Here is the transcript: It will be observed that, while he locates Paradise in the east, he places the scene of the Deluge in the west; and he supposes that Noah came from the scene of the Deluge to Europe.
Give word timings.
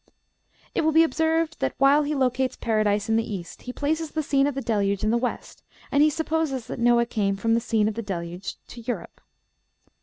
It 0.73 0.81
will 0.81 0.93
be 0.93 1.03
observed 1.03 1.59
that, 1.59 1.75
while 1.77 2.01
he 2.01 2.15
locates 2.15 2.55
Paradise 2.55 3.07
in 3.07 3.17
the 3.17 3.31
east, 3.33 3.61
he 3.61 3.71
places 3.71 4.09
the 4.09 4.23
scene 4.23 4.47
of 4.47 4.55
the 4.55 4.61
Deluge 4.61 5.03
in 5.03 5.11
the 5.11 5.15
west; 5.15 5.61
and 5.91 6.01
he 6.01 6.09
supposes 6.09 6.65
that 6.65 6.79
Noah 6.79 7.05
came 7.05 7.35
from 7.35 7.53
the 7.53 7.59
scene 7.61 7.87
of 7.87 7.93
the 7.93 8.01
Deluge 8.01 8.55
to 8.69 8.81
Europe. 8.81 9.21